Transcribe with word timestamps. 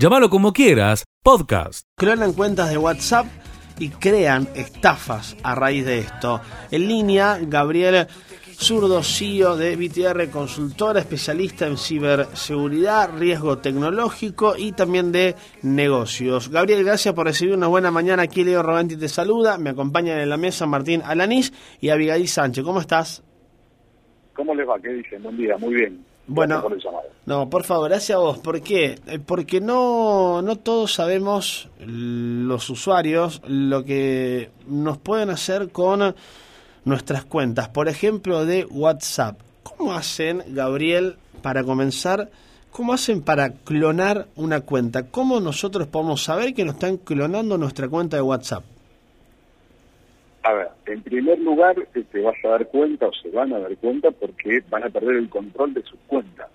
Llámalo 0.00 0.30
como 0.30 0.54
quieras, 0.54 1.04
podcast. 1.22 1.86
Clonan 1.94 2.32
cuentas 2.32 2.70
de 2.70 2.78
WhatsApp 2.78 3.26
y 3.78 3.90
crean 3.90 4.48
estafas 4.54 5.36
a 5.42 5.54
raíz 5.54 5.84
de 5.84 5.98
esto. 5.98 6.40
En 6.70 6.88
línea, 6.88 7.38
Gabriel 7.42 8.06
Zurdo, 8.54 9.02
CEO 9.02 9.58
de 9.58 9.76
BTR 9.76 10.30
Consultora, 10.30 11.00
especialista 11.00 11.66
en 11.66 11.76
ciberseguridad, 11.76 13.10
riesgo 13.18 13.58
tecnológico 13.58 14.54
y 14.56 14.72
también 14.72 15.12
de 15.12 15.34
negocios. 15.60 16.48
Gabriel, 16.48 16.82
gracias 16.82 17.12
por 17.12 17.26
recibir 17.26 17.54
una 17.54 17.66
buena 17.66 17.90
mañana. 17.90 18.22
Aquí 18.22 18.42
Leo 18.42 18.62
Roganti 18.62 18.96
te 18.96 19.06
saluda. 19.06 19.58
Me 19.58 19.68
acompañan 19.68 20.18
en 20.18 20.30
la 20.30 20.38
mesa 20.38 20.64
Martín 20.64 21.02
Alanís 21.04 21.52
y 21.78 21.90
Abigail 21.90 22.26
Sánchez. 22.26 22.64
¿Cómo 22.64 22.80
estás? 22.80 23.22
¿Cómo 24.32 24.54
les 24.54 24.66
va? 24.66 24.80
¿Qué 24.80 24.94
dicen? 24.94 25.22
Buen 25.22 25.36
día, 25.36 25.58
muy 25.58 25.74
bien. 25.74 26.09
Bueno, 26.32 26.62
no, 27.26 27.50
por 27.50 27.64
favor, 27.64 27.88
gracias 27.88 28.14
a 28.14 28.20
vos. 28.20 28.38
¿Por 28.38 28.62
qué? 28.62 29.00
Eh, 29.08 29.18
porque 29.18 29.60
no, 29.60 30.40
no 30.42 30.54
todos 30.54 30.94
sabemos, 30.94 31.68
los 31.84 32.70
usuarios, 32.70 33.42
lo 33.48 33.84
que 33.84 34.48
nos 34.68 34.96
pueden 34.98 35.30
hacer 35.30 35.70
con 35.70 36.14
nuestras 36.84 37.24
cuentas. 37.24 37.68
Por 37.70 37.88
ejemplo, 37.88 38.46
de 38.46 38.64
WhatsApp. 38.64 39.40
¿Cómo 39.64 39.92
hacen, 39.92 40.44
Gabriel, 40.46 41.16
para 41.42 41.64
comenzar? 41.64 42.30
¿Cómo 42.70 42.92
hacen 42.92 43.22
para 43.22 43.50
clonar 43.50 44.28
una 44.36 44.60
cuenta? 44.60 45.08
¿Cómo 45.08 45.40
nosotros 45.40 45.88
podemos 45.88 46.22
saber 46.22 46.54
que 46.54 46.64
nos 46.64 46.74
están 46.74 46.96
clonando 46.96 47.58
nuestra 47.58 47.88
cuenta 47.88 48.18
de 48.18 48.22
WhatsApp? 48.22 48.62
A 50.42 50.52
ver, 50.54 50.68
en 50.86 51.02
primer 51.02 51.38
lugar 51.38 51.76
te 51.92 52.20
vas 52.22 52.36
a 52.44 52.48
dar 52.48 52.66
cuenta 52.68 53.06
o 53.06 53.12
se 53.12 53.30
van 53.30 53.52
a 53.52 53.58
dar 53.58 53.76
cuenta 53.76 54.10
porque 54.10 54.62
van 54.70 54.84
a 54.84 54.88
perder 54.88 55.16
el 55.16 55.28
control 55.28 55.74
de 55.74 55.82
sus 55.82 55.98
cuentas. 56.06 56.48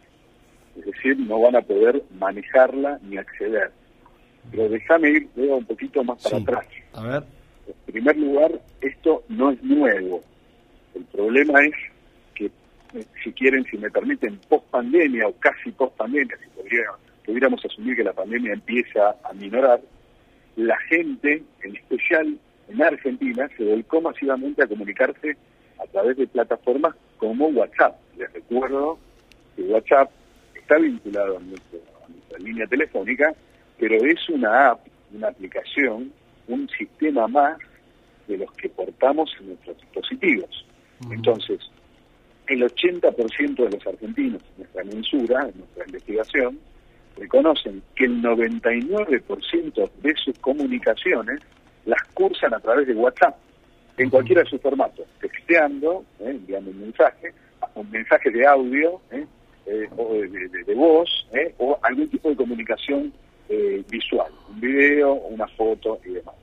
Es 0.78 0.86
decir, 0.86 1.18
no 1.20 1.40
van 1.40 1.56
a 1.56 1.62
poder 1.62 2.04
manejarla 2.18 3.00
ni 3.04 3.18
acceder. 3.18 3.72
Pero 4.52 4.70
déjame 4.70 5.10
ir 5.12 5.30
un 5.36 5.66
poquito 5.66 6.04
más 6.04 6.22
para 6.24 6.38
atrás. 6.38 6.66
A 6.94 7.04
ver. 7.04 7.24
En 7.68 7.94
primer 7.94 8.18
lugar, 8.18 8.52
esto 8.82 9.24
no 9.30 9.52
es 9.52 9.64
nuevo. 9.64 10.22
El 10.96 11.04
problema 11.06 11.64
es 11.64 11.74
que, 12.34 12.46
eh, 12.46 13.06
si 13.24 13.32
quieren, 13.34 13.64
si 13.66 13.78
me 13.78 13.90
permiten, 13.90 14.40
post 14.50 14.66
pandemia 14.70 15.28
o 15.28 15.34
casi 15.40 15.72
post 15.72 15.96
pandemia, 15.96 16.38
si 16.38 16.50
pudiéramos 17.26 17.64
asumir 17.66 17.96
que 17.96 18.04
la 18.04 18.14
pandemia 18.14 18.54
empieza 18.54 19.16
a 19.24 19.34
minorar, 19.34 19.82
la 20.56 20.78
gente, 20.90 21.44
en 21.64 21.76
especial 21.76 22.38
en 22.68 22.82
Argentina 22.82 23.50
se 23.58 23.64
volcó 23.64 24.02
masivamente 24.02 24.64
a 24.64 24.68
comunicarse 24.68 25.38
a 25.80 25.86
través 25.88 26.18
de 26.18 26.28
plataformas 26.28 26.96
como 27.18 27.48
WhatsApp. 27.48 27.96
Les 28.18 28.32
recuerdo 28.34 28.98
que 29.56 29.64
WhatsApp 29.64 30.10
está 30.56 30.78
vinculado 30.78 31.38
a, 31.38 31.40
nuestra 31.42 32.40
línea 32.40 32.68
telefónica, 32.68 33.34
pero 33.78 33.96
es 34.06 34.30
una 34.30 34.72
app, 34.72 34.88
una 35.14 35.28
aplicación, 35.30 36.12
un 36.48 36.70
sistema 36.70 37.28
más 37.28 37.58
de 38.28 38.38
los 38.38 38.52
que 38.54 38.70
portamos 38.70 39.32
en 39.40 39.50
nuestros 39.50 39.78
dispositivos. 39.78 40.66
Entonces, 41.12 41.60
el 42.48 42.64
80% 42.64 43.56
de 43.56 43.70
los 43.70 43.88
argentinos, 43.88 44.42
en 44.42 44.64
nuestra 44.64 44.84
mensura, 44.84 45.50
en 45.50 45.60
nuestra 45.60 45.86
investigación, 45.86 46.60
reconocen 47.18 47.82
que 47.96 48.06
el 48.06 48.22
99% 48.22 49.92
de 50.02 50.16
sus 50.16 50.38
comunicaciones 50.40 51.42
las 51.86 52.02
cursan 52.14 52.54
a 52.54 52.60
través 52.60 52.88
de 52.88 52.94
WhatsApp, 52.94 53.36
en 53.98 54.10
cualquiera 54.10 54.44
de 54.44 54.50
sus 54.50 54.62
formatos, 54.62 55.06
texteando, 55.22 56.04
¿eh? 56.20 56.32
enviando 56.32 56.72
un 56.72 56.82
mensaje, 56.82 57.34
un 57.76 57.90
mensaje 57.90 58.30
de 58.30 58.46
audio, 58.46 59.02
¿eh? 59.12 59.26
Eh, 59.68 59.90
o 59.98 60.14
de, 60.14 60.76
voz, 60.76 61.28
o 61.58 61.80
algún 61.82 62.08
tipo 62.10 62.30
de 62.30 62.36
comunicación 62.36 63.12
visual, 63.90 64.32
un 64.50 64.60
video, 64.60 65.14
una 65.14 65.48
foto 65.48 66.00
y 66.06 66.10
demás. 66.10 66.36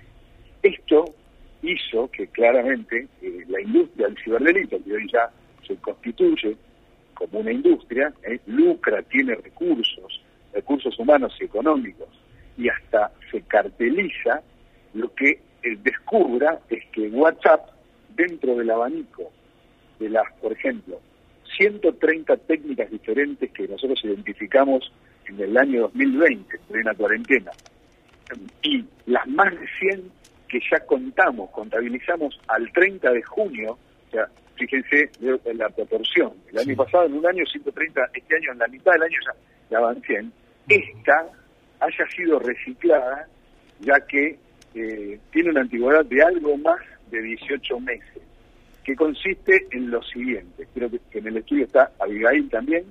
Esto 0.63 1.05
hizo 1.63 2.11
que 2.11 2.27
claramente 2.29 3.07
la 3.49 3.61
industria 3.61 4.09
del 4.09 4.19
ciberdelito, 4.25 4.83
que 4.83 4.93
hoy 4.93 5.07
ya 5.13 5.31
se 5.67 5.77
constituye 5.77 6.57
como 7.15 7.41
una 7.41 7.53
industria, 7.53 8.13
lucra, 8.47 9.03
tiene 9.03 9.37
recursos, 9.37 10.21
recursos 10.53 10.99
humanos 10.99 11.37
y 11.41 11.45
económicos, 11.45 12.09
y 12.57 12.69
hasta 12.69 13.13
se 13.31 13.41
carteliza 13.43 14.43
lo 14.95 15.15
que 15.15 15.31
eh, 15.63 15.77
descubra 15.83 16.61
es 16.69 16.85
que 16.87 17.09
WhatsApp, 17.09 17.69
dentro 18.15 18.57
del 18.57 18.71
abanico 18.71 19.31
de 19.99 20.11
las, 20.11 20.31
por 20.41 20.53
ejemplo, 20.53 21.01
130 21.57 22.37
técnicas 22.39 22.91
diferentes 22.91 23.51
que 23.53 23.69
nosotros 23.69 24.01
identificamos 24.05 24.93
en 25.27 25.41
el 25.41 25.57
año 25.57 25.83
2020, 25.83 26.57
en 26.57 26.63
plena 26.65 26.95
cuarentena, 26.95 27.53
y 28.63 28.85
las 29.07 29.27
más 29.29 29.53
de 29.53 29.67
100 29.79 30.11
que 30.49 30.61
ya 30.71 30.81
contamos, 30.81 31.51
contabilizamos 31.51 32.39
al 32.49 32.71
30 32.73 33.11
de 33.13 33.23
junio, 33.23 33.79
o 34.09 34.11
sea, 34.11 34.29
fíjense 34.57 35.11
la 35.55 35.69
proporción, 35.71 36.33
el 36.51 36.59
año 36.59 36.77
pasado 36.77 37.07
en 37.07 37.15
un 37.15 37.27
año 37.27 37.45
130, 37.47 38.11
este 38.15 38.37
año 38.37 38.53
en 38.53 38.59
la 38.59 38.69
mitad 38.69 38.93
del 38.93 39.03
año 39.03 39.19
ya, 39.25 39.33
ya 39.71 39.81
van 39.81 40.03
100, 40.03 40.33
esta 40.69 41.27
haya 41.81 42.07
sido 42.15 42.39
reciclada, 42.39 43.27
ya 43.81 43.95
que 44.07 44.39
eh, 44.75 45.19
tiene 45.31 45.51
una 45.51 45.61
antigüedad 45.61 46.05
de 46.05 46.23
algo 46.23 46.57
más 46.59 46.81
de 47.11 47.23
18 47.23 47.81
meses, 47.81 48.23
que 48.85 48.97
consiste 48.97 49.67
en 49.71 49.91
lo 49.91 50.03
siguiente. 50.03 50.67
Creo 50.75 50.91
que, 50.91 51.19
en 51.19 51.27
el 51.27 51.37
estudio 51.37 51.65
está 51.65 51.93
Abigail 51.99 52.49
también. 52.49 52.85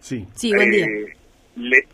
Sí. 0.00 0.26
Sí, 0.34 0.52
buen 0.54 0.70
día. 0.70 0.86
Eh, 0.86 1.16
le, 1.56 1.86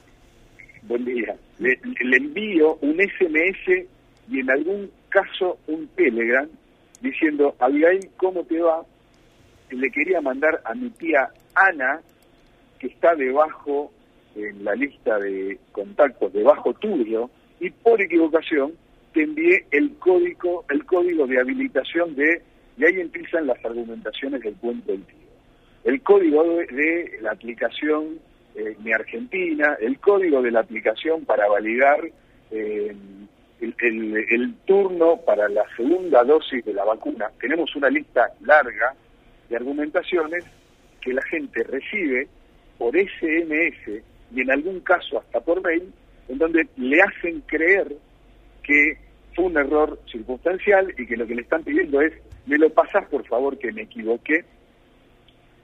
buen 0.82 1.04
día. 1.04 1.37
Le, 1.59 1.78
le, 2.00 2.16
envío 2.16 2.76
un 2.81 2.97
SMS 2.97 3.87
y 4.28 4.41
en 4.41 4.50
algún 4.50 4.91
caso 5.09 5.59
un 5.69 5.87
Telegram 5.88 6.48
diciendo, 7.00 7.54
Abigail, 7.60 8.10
¿cómo 8.16 8.42
te 8.44 8.59
va? 8.60 8.84
Le 9.71 9.91
quería 9.91 10.21
mandar 10.21 10.60
a 10.65 10.75
mi 10.75 10.91
tía 10.91 11.31
Ana, 11.54 12.00
que 12.81 12.88
está 12.88 13.15
debajo 13.15 13.92
en 14.34 14.65
la 14.65 14.75
lista 14.75 15.19
de 15.19 15.59
contactos, 15.72 16.32
debajo 16.32 16.72
tuyo, 16.75 17.31
y 17.60 17.71
por 17.71 18.00
equivocación 18.00 18.72
te 19.12 19.22
envié 19.22 19.66
el 19.71 19.97
código, 19.98 20.65
el 20.71 20.84
código 20.87 21.26
de 21.26 21.38
habilitación 21.38 22.15
de, 22.16 22.43
y 22.76 22.84
ahí 22.84 23.00
empiezan 23.00 23.47
las 23.47 23.62
argumentaciones 23.65 24.41
del 24.43 24.54
cuento 24.54 24.93
del 24.93 25.04
tío. 25.04 25.16
El 25.84 26.03
código 26.03 26.44
de, 26.44 27.19
la 27.21 27.32
aplicación 27.32 28.19
eh, 28.54 28.76
Argentina, 28.94 29.76
el 29.81 29.98
código 29.98 30.43
de 30.43 30.50
la 30.50 30.60
aplicación 30.60 31.25
para 31.25 31.48
validar 31.48 32.00
eh, 32.50 32.94
el, 33.60 34.54
turno 34.65 35.19
para 35.19 35.48
la 35.48 35.65
segunda 35.77 36.25
dosis 36.25 36.65
de 36.65 36.72
la 36.72 36.84
vacuna. 36.84 37.31
Tenemos 37.41 37.75
una 37.77 37.91
lista 37.91 38.31
larga 38.41 38.94
de 39.48 39.56
argumentaciones 39.56 40.44
que 41.00 41.12
la 41.12 41.22
gente 41.22 41.62
recibe 41.65 42.28
por 42.78 42.94
SMS 42.97 44.03
y 44.34 44.41
en 44.41 44.50
algún 44.50 44.81
caso 44.81 45.19
hasta 45.19 45.41
por 45.41 45.62
mail 45.62 45.92
en 46.30 46.38
donde 46.38 46.68
le 46.76 47.02
hacen 47.02 47.41
creer 47.42 47.96
que 48.62 48.98
fue 49.34 49.46
un 49.46 49.56
error 49.56 49.98
circunstancial 50.10 50.94
y 50.96 51.06
que 51.06 51.16
lo 51.16 51.26
que 51.26 51.34
le 51.34 51.42
están 51.42 51.64
pidiendo 51.64 52.00
es, 52.00 52.12
me 52.46 52.56
lo 52.56 52.70
pasás 52.70 53.06
por 53.08 53.26
favor 53.26 53.58
que 53.58 53.72
me 53.72 53.82
equivoqué. 53.82 54.44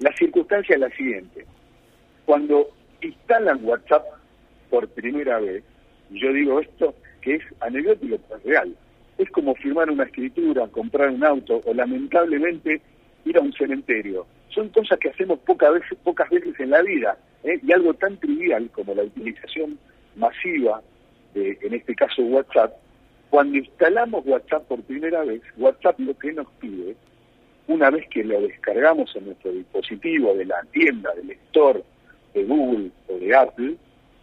La 0.01 0.13
circunstancia 0.17 0.75
es 0.75 0.81
la 0.81 0.91
siguiente, 0.91 1.47
cuando 2.25 2.69
instalan 3.01 3.65
WhatsApp 3.65 4.05
por 4.69 4.89
primera 4.89 5.39
vez, 5.39 5.63
yo 6.11 6.33
digo 6.33 6.61
esto 6.61 6.95
que 7.21 7.37
es 7.37 7.43
anecdótico 7.61 8.19
pero 8.29 8.41
real, 8.45 8.77
es 9.19 9.31
como 9.31 9.55
firmar 9.55 9.89
una 9.91 10.05
escritura, 10.05 10.67
comprar 10.69 11.11
un 11.11 11.25
auto 11.25 11.61
o 11.65 11.73
lamentablemente 11.73 12.81
ir 13.25 13.39
a 13.39 13.41
un 13.41 13.53
cementerio. 13.53 14.27
Son 14.49 14.69
cosas 14.71 14.99
que 14.99 15.11
hacemos 15.11 15.39
pocas 15.41 15.73
veces, 15.73 15.99
pocas 16.03 16.29
veces 16.29 16.59
en 16.59 16.71
la 16.71 16.83
vida 16.83 17.17
¿eh? 17.45 17.59
y 17.63 17.73
algo 17.73 17.95
tan 17.95 18.17
trivial 18.19 18.69
como 18.73 18.95
la 18.95 19.05
utilización 19.05 19.79
masiva, 20.17 20.83
de, 21.35 21.59
en 21.63 21.75
este 21.75 21.95
caso 21.95 22.23
WhatsApp, 22.23 22.73
cuando 23.31 23.59
instalamos 23.59 24.25
WhatsApp 24.27 24.67
por 24.67 24.83
primera 24.83 25.25
vez, 25.25 25.43
WhatsApp 25.57 25.99
lo 26.01 26.17
que 26.19 26.33
nos 26.33 26.47
pide, 26.61 26.97
una 27.69 27.91
vez 27.91 28.09
que 28.09 28.25
lo 28.25 28.41
descargamos 28.41 29.15
en 29.17 29.27
nuestro 29.27 29.53
dispositivo 29.53 30.35
de 30.35 30.45
la 30.45 30.63
tienda, 30.73 31.13
del 31.15 31.29
lector 31.29 31.85
de 32.33 32.45
Google 32.45 32.91
o 33.09 33.19
de 33.19 33.35
Apple, 33.35 33.77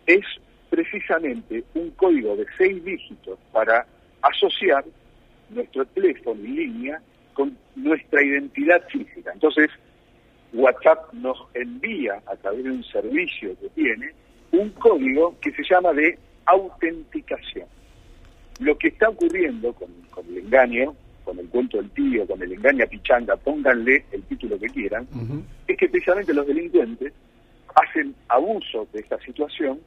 es 0.05 0.25
precisamente 0.69 1.63
un 1.75 1.91
código 1.91 2.35
de 2.35 2.45
seis 2.57 2.83
dígitos 2.83 3.37
para 3.51 3.85
asociar 4.21 4.83
nuestro 5.49 5.85
teléfono 5.85 6.39
en 6.43 6.55
línea 6.55 7.01
con 7.33 7.57
nuestra 7.75 8.23
identidad 8.23 8.81
física. 8.87 9.31
Entonces, 9.33 9.69
WhatsApp 10.53 11.11
nos 11.13 11.37
envía 11.53 12.21
a 12.25 12.35
través 12.37 12.63
de 12.63 12.71
un 12.71 12.83
servicio 12.85 13.55
que 13.59 13.69
tiene 13.69 14.11
un 14.53 14.69
código 14.71 15.35
que 15.41 15.51
se 15.51 15.63
llama 15.63 15.91
de 15.93 16.17
autenticación. 16.45 17.67
Lo 18.59 18.77
que 18.77 18.89
está 18.89 19.09
ocurriendo 19.09 19.73
con, 19.73 19.89
el 20.29 20.37
engaño, 20.37 20.95
con 21.23 21.39
el 21.39 21.47
cuento 21.49 21.77
del 21.77 21.89
tío, 21.89 22.25
con 22.27 22.41
el 22.41 22.53
engaño 22.53 22.83
a 22.85 22.87
pichanga, 22.87 23.35
pónganle 23.35 24.05
el 24.11 24.21
título 24.23 24.59
que 24.59 24.67
quieran, 24.67 25.07
es 25.67 25.75
que 25.75 25.89
precisamente 25.89 26.33
los 26.33 26.45
delincuentes 26.45 27.13
hacen 27.73 28.13
abuso 28.27 28.87
de 28.93 28.99
esta 28.99 29.19
situación 29.21 29.79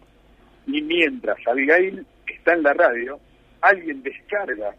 Y 0.67 0.83
mientras 0.83 1.39
Abigail 1.47 2.05
está 2.27 2.55
en 2.55 2.65
la 2.65 2.73
radio, 2.73 3.21
alguien 3.61 4.03
descarga 4.03 4.75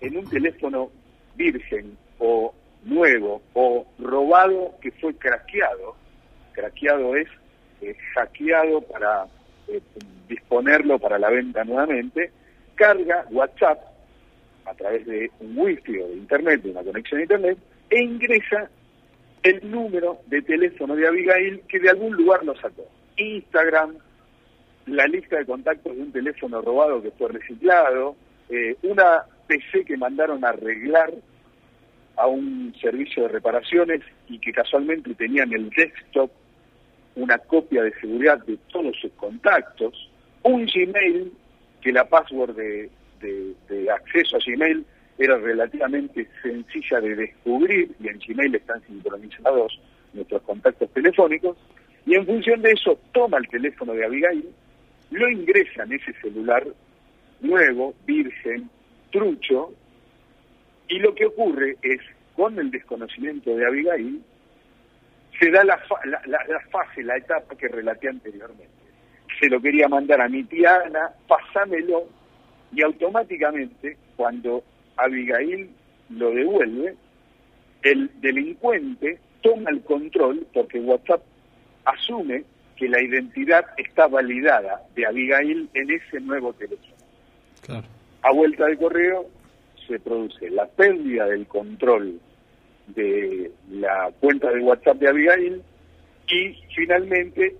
en 0.00 0.16
un 0.16 0.28
teléfono 0.30 0.90
virgen 1.34 1.96
o 2.20 2.54
nuevo 2.84 3.42
o 3.54 3.84
robado 3.98 4.74
que 4.80 4.92
fue 4.92 5.12
craqueado, 5.16 5.96
craqueado 6.52 7.16
es 7.16 7.28
hackeado 8.16 8.80
para 8.80 9.26
eh, 9.68 9.80
disponerlo 10.28 10.98
para 10.98 11.18
la 11.18 11.30
venta 11.30 11.64
nuevamente, 11.64 12.32
carga 12.74 13.26
WhatsApp 13.30 13.78
a 14.64 14.74
través 14.74 15.06
de 15.06 15.30
un 15.40 15.56
wifi 15.56 15.98
o 15.98 16.08
de 16.08 16.14
internet, 16.14 16.62
de 16.62 16.70
una 16.70 16.82
conexión 16.82 17.20
a 17.20 17.22
internet, 17.22 17.58
e 17.90 18.02
ingresa 18.02 18.68
el 19.42 19.70
número 19.70 20.18
de 20.26 20.42
teléfono 20.42 20.96
de 20.96 21.06
Abigail 21.06 21.60
que 21.68 21.78
de 21.78 21.90
algún 21.90 22.16
lugar 22.16 22.44
lo 22.44 22.56
sacó. 22.56 22.84
Instagram, 23.16 23.94
la 24.86 25.06
lista 25.06 25.36
de 25.36 25.46
contactos 25.46 25.94
de 25.94 26.02
un 26.02 26.12
teléfono 26.12 26.60
robado 26.62 27.02
que 27.02 27.12
fue 27.12 27.28
reciclado, 27.28 28.16
eh, 28.48 28.76
una 28.82 29.24
PC 29.46 29.84
que 29.84 29.96
mandaron 29.96 30.44
a 30.44 30.48
arreglar 30.48 31.12
a 32.16 32.26
un 32.26 32.74
servicio 32.80 33.24
de 33.24 33.28
reparaciones 33.28 34.00
y 34.28 34.38
que 34.40 34.52
casualmente 34.52 35.14
tenía 35.14 35.44
en 35.44 35.52
el 35.52 35.70
desktop 35.70 36.30
una 37.16 37.38
copia 37.38 37.82
de 37.82 37.92
seguridad 38.00 38.38
de 38.46 38.58
todos 38.70 38.94
sus 39.00 39.12
contactos, 39.12 40.10
un 40.42 40.66
Gmail 40.66 41.32
que 41.80 41.92
la 41.92 42.08
password 42.08 42.54
de, 42.56 42.90
acceso 43.90 44.36
a 44.36 44.40
Gmail 44.44 44.84
era 45.18 45.38
relativamente 45.38 46.28
sencilla 46.42 47.00
de 47.00 47.16
descubrir 47.16 47.90
y 48.00 48.08
en 48.08 48.18
Gmail 48.18 48.54
están 48.54 48.82
sincronizados 48.86 49.80
nuestros 50.12 50.42
contactos 50.42 50.90
telefónicos 50.92 51.56
y 52.04 52.14
en 52.14 52.26
función 52.26 52.62
de 52.62 52.72
eso 52.72 52.98
toma 53.12 53.38
el 53.38 53.48
teléfono 53.48 53.92
de 53.92 54.04
Abigail, 54.04 54.48
lo 55.10 55.28
ingresa 55.28 55.82
en 55.84 55.94
ese 55.94 56.12
celular 56.20 56.66
nuevo, 57.40 57.94
virgen, 58.06 58.70
trucho, 59.10 59.72
y 60.88 60.98
lo 60.98 61.14
que 61.14 61.26
ocurre 61.26 61.76
es, 61.82 62.00
con 62.34 62.58
el 62.58 62.70
desconocimiento 62.70 63.56
de 63.56 63.66
Abigail, 63.66 64.22
se 65.38 65.50
da 65.50 65.64
la, 65.64 65.78
la, 66.26 66.60
fase, 66.70 67.02
la 67.02 67.16
etapa 67.16 67.56
que 67.56 67.68
relaté 67.68 68.08
anteriormente. 68.08 68.68
Se 69.40 69.48
lo 69.48 69.60
quería 69.60 69.88
mandar 69.88 70.20
a 70.20 70.28
mi 70.28 70.44
tía 70.44 70.82
Ana, 70.86 71.10
pasámelo, 71.26 72.08
y 72.72 72.82
automáticamente, 72.82 73.96
cuando 74.16 74.62
Abigail 74.96 75.70
lo 76.10 76.30
devuelve, 76.30 76.94
el 77.82 78.10
delincuente 78.20 79.18
toma 79.42 79.70
el 79.70 79.82
control 79.82 80.46
porque 80.52 80.80
WhatsApp 80.80 81.22
asume 81.84 82.44
que 82.76 82.88
la 82.88 83.00
identidad 83.02 83.64
está 83.76 84.06
validada 84.08 84.82
de 84.94 85.06
Abigail 85.06 85.68
en 85.74 85.90
ese 85.90 86.20
nuevo 86.20 86.52
teléfono. 86.54 86.94
A 88.22 88.32
vuelta 88.32 88.66
de 88.66 88.76
correo 88.76 89.26
se 89.86 89.98
produce 90.00 90.50
la 90.50 90.66
pérdida 90.66 91.26
del 91.26 91.46
control 91.46 92.20
de 92.88 93.50
la 93.70 94.10
cuenta 94.20 94.50
de 94.50 94.60
WhatsApp 94.60 94.98
de 94.98 95.08
Abigail 95.08 95.62
y 96.28 96.54
finalmente 96.74 97.54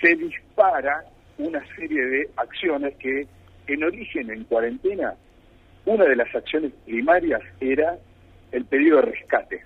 se 0.00 0.14
dispara 0.16 1.04
una 1.38 1.64
serie 1.74 2.04
de 2.04 2.30
acciones 2.36 2.94
que 2.96 3.26
en 3.66 3.84
origen 3.84 4.30
en 4.30 4.44
cuarentena 4.44 5.14
una 5.86 6.04
de 6.04 6.16
las 6.16 6.34
acciones 6.34 6.72
primarias 6.84 7.42
era 7.60 7.98
el 8.52 8.64
pedido 8.64 8.96
de 8.96 9.02
rescate. 9.02 9.62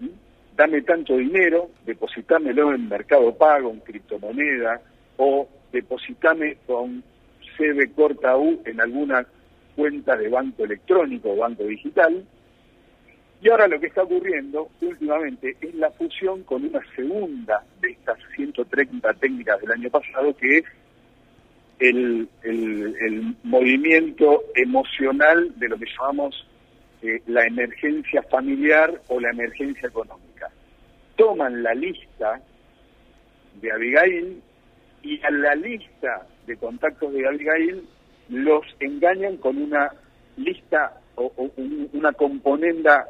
¿Mm? 0.00 0.08
Dame 0.56 0.82
tanto 0.82 1.16
dinero, 1.16 1.70
depositámelo 1.84 2.74
en 2.74 2.88
Mercado 2.88 3.34
Pago, 3.34 3.70
en 3.70 3.80
criptomoneda, 3.80 4.80
o 5.16 5.48
depositame 5.72 6.58
con 6.66 7.02
CB 7.56 7.94
corta 7.94 8.36
U 8.36 8.60
en 8.64 8.80
alguna 8.80 9.26
cuenta 9.74 10.16
de 10.16 10.28
banco 10.28 10.64
electrónico 10.64 11.32
o 11.32 11.36
banco 11.36 11.64
digital. 11.64 12.24
Y 13.42 13.50
ahora 13.50 13.68
lo 13.68 13.78
que 13.78 13.88
está 13.88 14.02
ocurriendo 14.02 14.68
últimamente 14.80 15.56
es 15.60 15.74
la 15.74 15.90
fusión 15.90 16.42
con 16.44 16.64
una 16.64 16.80
segunda 16.94 17.62
de 17.80 17.90
estas 17.90 18.18
130 18.34 19.12
técnicas 19.14 19.60
del 19.60 19.72
año 19.72 19.90
pasado, 19.90 20.34
que 20.36 20.58
es 20.58 20.64
el, 21.78 22.28
movimiento 23.42 24.44
emocional 24.54 25.52
de 25.58 25.68
lo 25.68 25.78
que 25.78 25.86
llamamos 25.86 26.46
eh, 27.02 27.20
la 27.26 27.44
emergencia 27.46 28.22
familiar 28.24 29.00
o 29.08 29.20
la 29.20 29.30
emergencia 29.30 29.88
económica. 29.88 30.50
Toman 31.16 31.62
la 31.62 31.74
lista 31.74 32.40
de 33.60 33.72
Abigail 33.72 34.42
y 35.02 35.22
a 35.22 35.30
la 35.30 35.54
lista 35.54 36.26
de 36.46 36.56
contactos 36.56 37.12
de 37.12 37.26
Abigail 37.26 37.86
los 38.28 38.64
engañan 38.80 39.36
con 39.36 39.56
una 39.58 39.92
lista 40.36 41.00
o, 41.14 41.32
una 41.92 42.12
componenda 42.12 43.06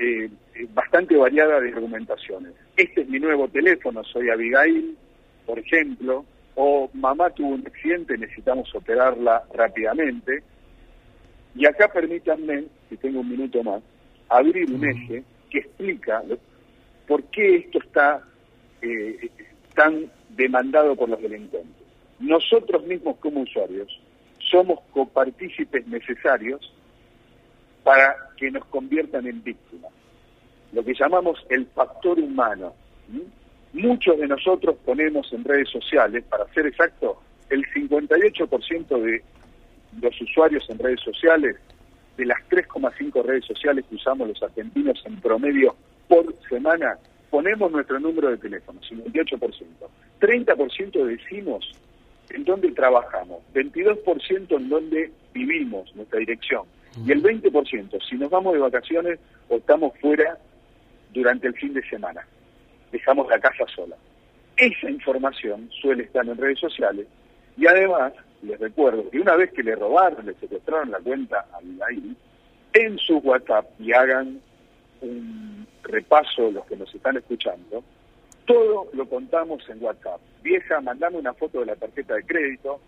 eh, 0.00 0.30
bastante 0.72 1.14
variada 1.14 1.60
de 1.60 1.68
argumentaciones. 1.68 2.52
Este 2.74 3.02
es 3.02 3.08
mi 3.08 3.18
nuevo 3.18 3.48
teléfono, 3.48 4.02
soy 4.04 4.30
Abigail, 4.30 4.96
por 5.44 5.58
ejemplo, 5.58 6.24
o 6.54 6.88
mamá 6.94 7.28
tuvo 7.30 7.48
un 7.50 7.66
accidente, 7.66 8.16
necesitamos 8.16 8.74
operarla 8.74 9.44
rápidamente. 9.52 10.42
Y 11.54 11.66
acá 11.66 11.88
permítanme, 11.92 12.64
si 12.88 12.96
tengo 12.96 13.20
un 13.20 13.28
minuto 13.28 13.62
más, 13.62 13.82
abrir 14.30 14.72
un 14.72 14.88
eje 14.88 15.22
que 15.50 15.58
explica 15.58 16.22
por 17.06 17.22
qué 17.24 17.56
esto 17.56 17.80
está 17.80 18.22
eh, 18.80 19.28
tan 19.74 20.10
demandado 20.30 20.96
por 20.96 21.10
los 21.10 21.20
delincuentes. 21.20 21.84
Nosotros 22.20 22.86
mismos 22.86 23.16
como 23.18 23.40
usuarios 23.40 24.00
somos 24.50 24.80
copartícipes 24.92 25.86
necesarios 25.86 26.72
para 27.82 28.16
que 28.36 28.50
nos 28.50 28.64
conviertan 28.66 29.26
en 29.26 29.42
víctimas. 29.42 29.92
Lo 30.72 30.84
que 30.84 30.94
llamamos 30.94 31.44
el 31.48 31.66
factor 31.66 32.18
humano. 32.18 32.74
Muchos 33.72 34.18
de 34.18 34.26
nosotros 34.26 34.76
ponemos 34.84 35.32
en 35.32 35.44
redes 35.44 35.68
sociales, 35.68 36.24
para 36.24 36.46
ser 36.52 36.66
exacto, 36.66 37.20
el 37.50 37.64
58% 37.66 39.02
de 39.02 39.22
los 40.00 40.20
usuarios 40.20 40.68
en 40.70 40.78
redes 40.78 41.00
sociales, 41.00 41.56
de 42.16 42.26
las 42.26 42.38
3,5 42.48 43.24
redes 43.24 43.44
sociales 43.44 43.84
que 43.88 43.96
usamos 43.96 44.28
los 44.28 44.42
argentinos 44.42 45.02
en 45.06 45.20
promedio 45.20 45.74
por 46.08 46.34
semana, 46.48 46.98
ponemos 47.30 47.70
nuestro 47.70 47.98
número 48.00 48.30
de 48.30 48.36
teléfono, 48.36 48.80
58%. 48.80 49.40
30% 50.20 51.04
decimos 51.04 51.72
en 52.30 52.44
dónde 52.44 52.70
trabajamos, 52.72 53.42
22% 53.54 54.56
en 54.56 54.68
dónde 54.68 55.12
vivimos, 55.32 55.94
nuestra 55.96 56.18
dirección, 56.18 56.64
y 57.04 57.12
el 57.12 57.22
20% 57.22 58.02
si 58.08 58.16
nos 58.16 58.30
vamos 58.30 58.54
de 58.54 58.60
vacaciones 58.60 59.18
o 59.48 59.56
estamos 59.56 59.96
fuera 59.98 60.38
durante 61.12 61.46
el 61.46 61.54
fin 61.54 61.72
de 61.72 61.82
semana 61.88 62.26
dejamos 62.90 63.28
la 63.28 63.38
casa 63.38 63.64
sola. 63.74 63.96
Esa 64.56 64.90
información 64.90 65.70
suele 65.80 66.04
estar 66.04 66.26
en 66.26 66.36
redes 66.36 66.58
sociales 66.58 67.06
y 67.56 67.66
además 67.66 68.12
les 68.42 68.58
recuerdo 68.58 69.08
que 69.10 69.20
una 69.20 69.36
vez 69.36 69.52
que 69.52 69.62
le 69.62 69.74
robaron, 69.74 70.26
le 70.26 70.34
secuestraron 70.34 70.90
la 70.90 70.98
cuenta 70.98 71.46
a 71.52 71.56
Abigail, 71.58 72.16
en 72.72 72.98
su 72.98 73.18
WhatsApp 73.18 73.66
y 73.78 73.92
hagan 73.92 74.40
un 75.00 75.66
repaso 75.82 76.50
los 76.50 76.64
que 76.66 76.76
nos 76.76 76.94
están 76.94 77.16
escuchando, 77.16 77.82
todo 78.44 78.88
lo 78.92 79.08
contamos 79.08 79.68
en 79.68 79.82
WhatsApp. 79.82 80.20
Vieja, 80.42 80.80
mandame 80.80 81.18
una 81.18 81.34
foto 81.34 81.60
de 81.60 81.66
la 81.66 81.76
tarjeta 81.76 82.14
de 82.14 82.24
crédito. 82.24 82.80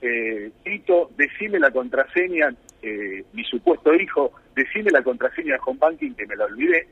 Eh, 0.00 0.50
Tito, 0.62 1.10
decime 1.16 1.58
la 1.58 1.70
contraseña, 1.70 2.54
eh, 2.82 3.24
mi 3.32 3.44
supuesto 3.44 3.92
hijo, 3.94 4.32
decime 4.54 4.90
la 4.90 5.02
contraseña 5.02 5.54
de 5.54 5.60
home 5.64 5.78
banking 5.80 6.14
que 6.14 6.26
me 6.26 6.36
la 6.36 6.44
olvidé 6.44 6.86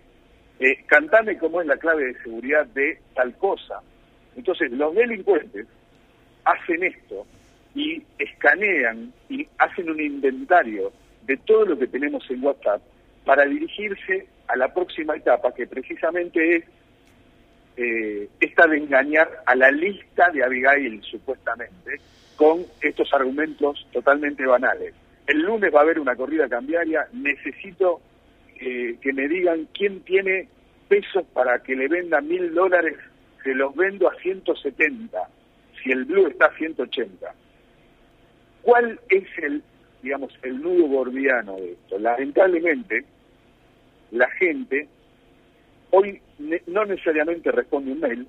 eh, 0.58 0.84
cantame 0.86 1.36
cómo 1.36 1.60
es 1.60 1.66
la 1.66 1.76
clave 1.76 2.06
de 2.06 2.22
seguridad 2.22 2.66
de 2.66 2.98
tal 3.14 3.36
cosa. 3.36 3.80
Entonces, 4.36 4.70
los 4.72 4.94
delincuentes 4.94 5.66
hacen 6.44 6.82
esto 6.84 7.26
y 7.74 8.02
escanean 8.18 9.12
y 9.28 9.46
hacen 9.58 9.90
un 9.90 10.00
inventario 10.00 10.92
de 11.26 11.36
todo 11.38 11.66
lo 11.66 11.78
que 11.78 11.86
tenemos 11.86 12.24
en 12.30 12.42
WhatsApp 12.42 12.80
para 13.24 13.44
dirigirse 13.44 14.26
a 14.48 14.56
la 14.56 14.72
próxima 14.72 15.16
etapa, 15.16 15.52
que 15.52 15.66
precisamente 15.66 16.56
es 16.56 16.64
eh, 17.76 18.28
esta 18.40 18.66
de 18.66 18.78
engañar 18.78 19.28
a 19.44 19.54
la 19.54 19.70
lista 19.70 20.30
de 20.30 20.42
Abigail, 20.42 21.02
supuestamente, 21.02 22.00
con 22.36 22.64
estos 22.80 23.12
argumentos 23.12 23.86
totalmente 23.92 24.46
banales. 24.46 24.94
El 25.26 25.40
lunes 25.40 25.74
va 25.74 25.80
a 25.80 25.82
haber 25.82 25.98
una 25.98 26.14
corrida 26.14 26.48
cambiaria, 26.48 27.08
necesito 27.12 28.00
eh, 28.60 28.96
que 29.00 29.12
me 29.12 29.26
digan 29.28 29.68
quién 29.74 30.00
tiene 30.00 30.48
pesos 30.88 31.24
para 31.32 31.62
que 31.62 31.74
le 31.74 31.88
venda 31.88 32.20
mil 32.20 32.54
dólares, 32.54 32.96
se 33.42 33.54
los 33.54 33.74
vendo 33.74 34.08
a 34.08 34.14
170, 34.16 35.28
si 35.82 35.90
el 35.90 36.04
blue 36.04 36.28
está 36.28 36.46
a 36.46 36.56
180. 36.56 37.34
¿Cuál 38.62 39.00
es 39.08 39.24
el, 39.38 39.62
digamos, 40.02 40.32
el 40.42 40.60
nudo 40.60 40.86
gordiano 40.88 41.56
de 41.56 41.72
esto? 41.72 41.98
Lamentablemente, 41.98 43.04
la 44.10 44.28
gente 44.30 44.88
hoy 45.90 46.20
no 46.66 46.84
necesariamente 46.84 47.50
responde 47.50 47.92
un 47.92 48.00
mail, 48.00 48.28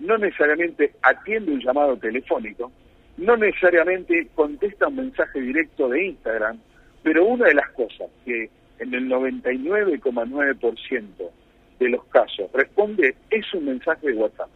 no 0.00 0.18
necesariamente 0.18 0.92
atiende 1.02 1.52
un 1.52 1.60
llamado 1.60 1.96
telefónico, 1.96 2.70
no 3.16 3.36
necesariamente 3.36 4.28
contesta 4.34 4.88
un 4.88 4.96
mensaje 4.96 5.40
directo 5.40 5.88
de 5.88 6.06
Instagram, 6.06 6.58
pero 7.02 7.24
una 7.24 7.46
de 7.46 7.54
las 7.54 7.70
cosas 7.70 8.08
que 8.24 8.50
en 8.78 8.94
el 8.94 9.08
99,9% 9.08 11.30
de 11.78 11.88
los 11.88 12.04
casos 12.06 12.50
responde 12.52 13.14
es 13.30 13.54
un 13.54 13.66
mensaje 13.66 14.08
de 14.08 14.14
WhatsApp. 14.14 14.48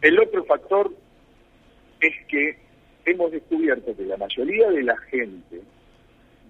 El 0.00 0.18
otro 0.18 0.44
factor 0.44 0.92
es 2.00 2.14
que 2.28 2.58
hemos 3.04 3.30
descubierto 3.32 3.96
que 3.96 4.04
la 4.04 4.16
mayoría 4.16 4.70
de 4.70 4.82
la 4.82 4.96
gente 4.96 5.60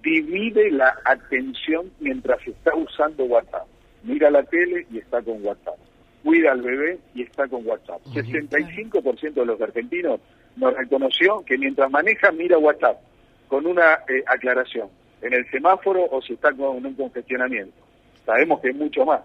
divide 0.02 0.71
la 0.71 0.95
atención 1.04 1.90
mientras 2.00 2.47
está 2.47 2.75
usando 2.75 3.25
WhatsApp. 3.25 3.66
Mira 4.02 4.31
la 4.31 4.42
tele 4.45 4.87
y 4.90 4.99
está 4.99 5.23
con 5.23 5.45
WhatsApp. 5.45 5.76
Cuida 6.23 6.52
al 6.52 6.62
bebé 6.62 6.99
y 7.14 7.23
está 7.23 7.49
con 7.49 7.66
WhatsApp. 7.66 8.00
65% 8.07 9.33
de 9.33 9.47
los 9.47 9.61
argentinos 9.61 10.21
nos 10.56 10.75
reconoció 10.75 11.44
que 11.44 11.59
mientras 11.59 11.90
maneja 11.90 12.30
mira 12.32 12.59
WhatsApp 12.59 13.00
con 13.49 13.66
una 13.66 14.00
eh, 14.09 14.23
aclaración 14.26 14.88
en 15.21 15.35
el 15.35 15.49
semáforo 15.50 16.04
o 16.11 16.21
si 16.21 16.35
está 16.35 16.52
con 16.52 16.85
un 16.85 16.94
congestionamiento. 16.94 17.76
Sabemos 18.25 18.61
que 18.61 18.71
es 18.71 18.76
mucho 18.76 19.04
más. 19.04 19.21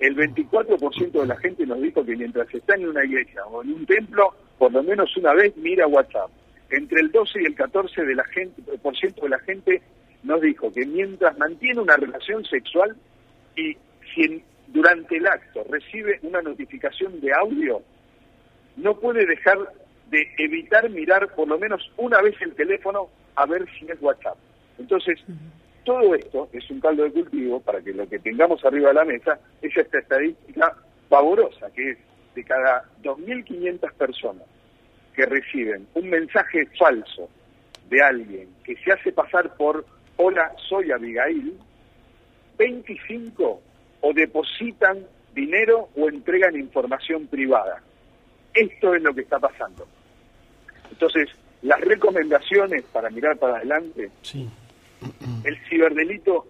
El 0.00 0.16
24% 0.16 1.10
de 1.10 1.26
la 1.26 1.36
gente 1.36 1.66
nos 1.66 1.80
dijo 1.80 2.04
que 2.04 2.16
mientras 2.16 2.52
está 2.54 2.76
en 2.76 2.88
una 2.88 3.04
iglesia 3.04 3.44
o 3.46 3.62
en 3.62 3.72
un 3.72 3.86
templo, 3.86 4.34
por 4.58 4.72
lo 4.72 4.82
menos 4.82 5.16
una 5.16 5.34
vez 5.34 5.56
mira 5.56 5.86
WhatsApp. 5.86 6.30
Entre 6.70 7.00
el 7.00 7.10
12 7.10 7.42
y 7.42 7.46
el 7.46 7.54
14 7.54 8.04
de 8.04 8.14
la 8.14 8.24
gente, 8.24 8.62
por 8.82 8.96
ciento 8.96 9.22
de 9.22 9.30
la 9.30 9.38
gente 9.40 9.82
nos 10.22 10.40
dijo 10.40 10.72
que 10.72 10.84
mientras 10.84 11.36
mantiene 11.38 11.80
una 11.80 11.96
relación 11.96 12.44
sexual 12.44 12.96
y 13.56 13.76
si 14.14 14.42
durante 14.68 15.16
el 15.16 15.26
acto 15.26 15.64
recibe 15.70 16.18
una 16.22 16.42
notificación 16.42 17.20
de 17.20 17.32
audio, 17.32 17.82
no 18.76 18.98
puede 18.98 19.26
dejar 19.26 19.58
de 20.10 20.26
evitar 20.38 20.88
mirar 20.90 21.34
por 21.34 21.48
lo 21.48 21.58
menos 21.58 21.90
una 21.96 22.20
vez 22.22 22.34
el 22.40 22.54
teléfono 22.54 23.08
a 23.36 23.46
ver 23.46 23.66
si 23.78 23.86
es 23.90 24.00
WhatsApp. 24.00 24.36
Entonces, 24.78 25.18
todo 25.84 26.14
esto 26.14 26.48
es 26.52 26.68
un 26.70 26.80
caldo 26.80 27.04
de 27.04 27.12
cultivo 27.12 27.60
para 27.60 27.80
que 27.80 27.92
lo 27.92 28.08
que 28.08 28.18
tengamos 28.18 28.64
arriba 28.64 28.88
de 28.88 28.94
la 28.94 29.04
mesa 29.04 29.38
es 29.62 29.76
esta 29.76 29.98
estadística 29.98 30.76
pavorosa, 31.08 31.70
que 31.70 31.90
es 31.90 31.98
de 32.34 32.44
cada 32.44 32.84
2.500 33.02 33.92
personas 33.94 34.44
que 35.14 35.26
reciben 35.26 35.86
un 35.94 36.08
mensaje 36.10 36.66
falso 36.78 37.28
de 37.88 38.02
alguien 38.02 38.48
que 38.64 38.76
se 38.76 38.92
hace 38.92 39.12
pasar 39.12 39.56
por 39.56 39.84
hola, 40.16 40.52
soy 40.68 40.92
Abigail, 40.92 41.58
25 42.58 43.60
o 44.00 44.12
depositan 44.12 45.06
dinero 45.34 45.88
o 45.96 46.08
entregan 46.08 46.56
información 46.56 47.26
privada. 47.26 47.82
Esto 48.52 48.94
es 48.94 49.02
lo 49.02 49.14
que 49.14 49.22
está 49.22 49.38
pasando. 49.38 49.86
Entonces, 51.00 51.28
las 51.62 51.80
recomendaciones 51.80 52.82
para 52.92 53.08
mirar 53.08 53.36
para 53.36 53.58
adelante, 53.58 54.10
el 55.44 55.56
ciberdelito, 55.68 56.44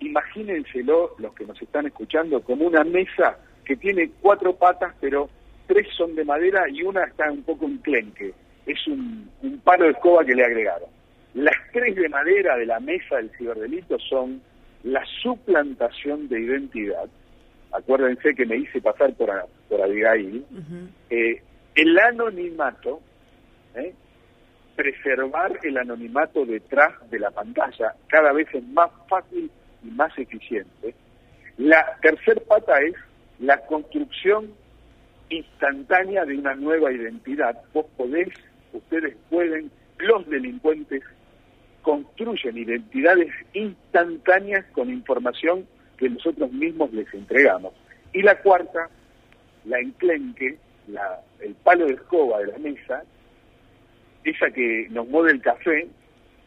imagínenselo 0.00 1.14
los 1.18 1.34
que 1.34 1.46
nos 1.46 1.60
están 1.62 1.86
escuchando, 1.86 2.42
como 2.42 2.66
una 2.66 2.84
mesa 2.84 3.38
que 3.64 3.76
tiene 3.76 4.10
cuatro 4.20 4.54
patas, 4.54 4.94
pero 5.00 5.30
tres 5.66 5.86
son 5.96 6.14
de 6.14 6.24
madera 6.26 6.68
y 6.68 6.82
una 6.82 7.04
está 7.04 7.32
un 7.32 7.42
poco 7.44 7.64
enclenque. 7.64 8.34
Es 8.66 8.86
un, 8.86 9.30
un 9.42 9.58
palo 9.60 9.84
de 9.84 9.92
escoba 9.92 10.22
que 10.22 10.34
le 10.34 10.44
agregaron. 10.44 10.90
Las 11.32 11.56
tres 11.72 11.96
de 11.96 12.10
madera 12.10 12.58
de 12.58 12.66
la 12.66 12.80
mesa 12.80 13.16
del 13.16 13.30
ciberdelito 13.38 13.98
son 13.98 14.42
la 14.82 15.02
suplantación 15.22 16.28
de 16.28 16.40
identidad. 16.40 17.08
Acuérdense 17.72 18.34
que 18.34 18.44
me 18.44 18.56
hice 18.56 18.82
pasar 18.82 19.14
por, 19.14 19.30
por 19.70 19.80
Abigail. 19.80 20.44
Eh, 21.08 21.40
el 21.74 21.98
anonimato, 21.98 23.00
¿eh? 23.80 23.94
preservar 24.76 25.58
el 25.64 25.76
anonimato 25.76 26.46
detrás 26.46 26.92
de 27.10 27.18
la 27.18 27.32
pantalla 27.32 27.94
cada 28.06 28.32
vez 28.32 28.46
es 28.54 28.62
más 28.68 28.90
fácil 29.08 29.50
y 29.82 29.90
más 29.90 30.16
eficiente. 30.16 30.94
La 31.56 31.98
tercer 32.00 32.40
pata 32.42 32.78
es 32.80 32.94
la 33.40 33.58
construcción 33.66 34.52
instantánea 35.30 36.24
de 36.24 36.38
una 36.38 36.54
nueva 36.54 36.92
identidad. 36.92 37.60
Vos 37.74 37.86
podés, 37.96 38.28
ustedes 38.72 39.16
pueden, 39.28 39.70
los 39.98 40.24
delincuentes 40.28 41.02
construyen 41.82 42.56
identidades 42.58 43.32
instantáneas 43.54 44.64
con 44.72 44.90
información 44.90 45.66
que 45.96 46.08
nosotros 46.08 46.52
mismos 46.52 46.92
les 46.92 47.12
entregamos. 47.12 47.74
Y 48.12 48.22
la 48.22 48.40
cuarta, 48.40 48.88
la 49.64 49.80
enclenque, 49.80 50.58
el 51.40 51.54
palo 51.64 51.86
de 51.86 51.94
escoba 51.94 52.38
de 52.38 52.46
la 52.52 52.58
mesa, 52.58 53.02
esa 54.30 54.50
que 54.50 54.86
nos 54.90 55.08
mueve 55.08 55.32
el 55.32 55.40
café, 55.40 55.88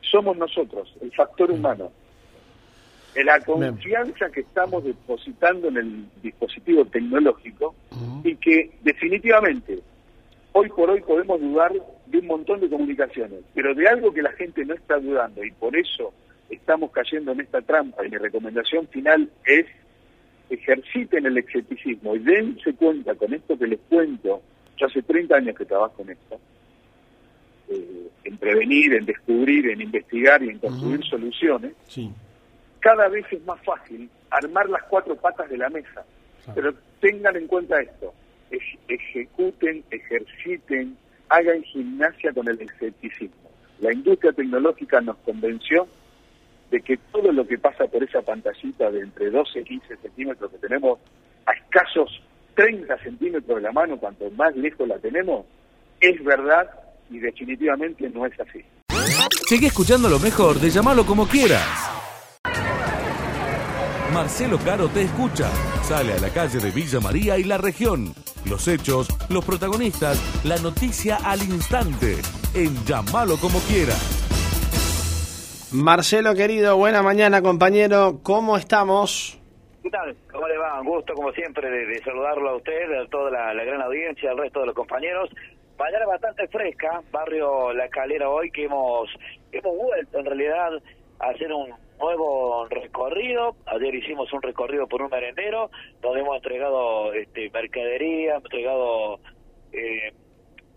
somos 0.01 0.37
nosotros, 0.37 0.95
el 1.01 1.11
factor 1.11 1.51
humano. 1.51 1.91
La 3.15 3.39
confianza 3.41 4.29
que 4.29 4.39
estamos 4.39 4.85
depositando 4.85 5.67
en 5.67 5.77
el 5.77 6.05
dispositivo 6.23 6.85
tecnológico 6.85 7.75
y 8.23 8.35
que 8.37 8.71
definitivamente 8.83 9.79
hoy 10.53 10.69
por 10.69 10.89
hoy 10.89 11.01
podemos 11.01 11.39
dudar 11.41 11.73
de 12.05 12.19
un 12.19 12.27
montón 12.27 12.61
de 12.61 12.69
comunicaciones, 12.69 13.39
pero 13.53 13.73
de 13.75 13.87
algo 13.87 14.13
que 14.13 14.21
la 14.21 14.31
gente 14.33 14.63
no 14.65 14.75
está 14.75 14.97
dudando 14.97 15.43
y 15.43 15.51
por 15.51 15.75
eso 15.75 16.13
estamos 16.49 16.91
cayendo 16.91 17.31
en 17.31 17.41
esta 17.41 17.61
trampa 17.61 18.05
y 18.05 18.09
mi 18.09 18.17
recomendación 18.17 18.87
final 18.87 19.29
es 19.45 19.65
ejerciten 20.49 21.25
el 21.25 21.37
escepticismo 21.37 22.15
y 22.15 22.19
dense 22.19 22.73
cuenta 22.73 23.15
con 23.15 23.33
esto 23.33 23.57
que 23.57 23.67
les 23.67 23.79
cuento, 23.89 24.41
yo 24.77 24.85
hace 24.85 25.01
30 25.01 25.35
años 25.35 25.55
que 25.55 25.65
trabajo 25.65 26.01
en 26.01 26.11
esto, 26.11 26.39
eh, 27.71 28.09
en 28.25 28.37
prevenir, 28.37 28.93
en 28.93 29.05
descubrir, 29.05 29.69
en 29.69 29.81
investigar 29.81 30.43
y 30.43 30.49
en 30.49 30.59
construir 30.59 31.03
soluciones, 31.05 31.73
cada 32.79 33.07
vez 33.07 33.25
es 33.31 33.43
más 33.45 33.61
fácil 33.63 34.09
armar 34.29 34.69
las 34.69 34.83
cuatro 34.83 35.15
patas 35.15 35.49
de 35.49 35.57
la 35.57 35.69
mesa. 35.69 36.03
Pero 36.53 36.73
tengan 36.99 37.35
en 37.37 37.47
cuenta 37.47 37.79
esto, 37.79 38.13
ejecuten, 38.87 39.83
ejerciten, 39.89 40.97
hagan 41.29 41.63
gimnasia 41.63 42.33
con 42.33 42.47
el 42.47 42.59
escepticismo. 42.59 43.49
La 43.79 43.93
industria 43.93 44.33
tecnológica 44.33 44.99
nos 45.01 45.17
convenció 45.17 45.87
de 46.71 46.81
que 46.81 46.97
todo 46.97 47.31
lo 47.31 47.47
que 47.47 47.57
pasa 47.57 47.87
por 47.87 48.03
esa 48.03 48.21
pantallita 48.21 48.91
de 48.91 49.01
entre 49.01 49.29
12 49.29 49.59
y 49.59 49.63
15 49.63 49.97
centímetros 49.97 50.51
que 50.51 50.57
tenemos 50.57 50.99
a 51.45 51.53
escasos 51.53 52.21
30 52.55 52.97
centímetros 52.99 53.55
de 53.55 53.61
la 53.61 53.71
mano, 53.71 53.97
cuanto 53.97 54.29
más 54.31 54.55
lejos 54.55 54.87
la 54.87 54.99
tenemos, 54.99 55.45
es 56.01 56.21
verdad 56.23 56.69
y 57.11 57.19
definitivamente 57.19 58.09
no 58.09 58.25
es 58.25 58.33
así. 58.39 58.63
Sigue 59.47 59.67
escuchando 59.67 60.09
lo 60.09 60.19
mejor 60.19 60.55
de 60.59 60.69
llamarlo 60.69 61.05
como 61.05 61.27
quieras. 61.27 61.91
Marcelo 64.13 64.57
Caro 64.57 64.89
te 64.89 65.03
escucha. 65.03 65.49
Sale 65.83 66.13
a 66.13 66.19
la 66.19 66.29
calle 66.29 66.59
de 66.59 66.71
Villa 66.71 66.99
María 66.99 67.37
y 67.37 67.43
la 67.43 67.57
región. 67.57 68.13
Los 68.45 68.67
hechos, 68.67 69.07
los 69.29 69.45
protagonistas, 69.45 70.19
la 70.43 70.57
noticia 70.57 71.17
al 71.23 71.41
instante. 71.43 72.17
En 72.53 72.75
Llamalo 72.85 73.37
como 73.37 73.59
quieras. 73.59 74.21
Marcelo 75.73 76.35
querido, 76.35 76.75
buena 76.75 77.01
mañana 77.01 77.41
compañero, 77.41 78.19
¿cómo 78.23 78.57
estamos? 78.57 79.39
¿Qué 79.81 79.89
tal? 79.89 80.15
¿Cómo 80.31 80.47
le 80.47 80.57
va? 80.57 80.81
Un 80.81 80.87
gusto, 80.87 81.13
como 81.13 81.31
siempre, 81.31 81.69
de, 81.69 81.99
saludarlo 82.03 82.49
a 82.49 82.55
usted, 82.57 82.91
a 82.93 83.07
toda 83.07 83.31
la, 83.31 83.53
la, 83.53 83.63
gran 83.63 83.81
audiencia, 83.81 84.31
al 84.31 84.37
resto 84.37 84.59
de 84.59 84.65
los 84.67 84.75
compañeros. 84.75 85.29
Mañana 85.81 86.05
bastante 86.05 86.47
fresca, 86.47 87.01
barrio 87.11 87.73
La 87.73 87.85
Escalera 87.85 88.29
hoy, 88.29 88.51
que 88.51 88.65
hemos, 88.65 89.09
hemos 89.51 89.75
vuelto 89.75 90.19
en 90.19 90.25
realidad 90.27 90.73
a 91.17 91.29
hacer 91.29 91.51
un 91.51 91.73
nuevo 91.99 92.67
recorrido. 92.67 93.55
Ayer 93.65 93.95
hicimos 93.95 94.31
un 94.31 94.43
recorrido 94.43 94.87
por 94.87 95.01
un 95.01 95.09
merendero, 95.09 95.71
donde 95.99 96.19
hemos 96.19 96.35
entregado 96.35 97.11
este, 97.13 97.49
mercadería, 97.49 98.33
hemos 98.33 98.43
entregado 98.43 99.19
eh, 99.73 100.13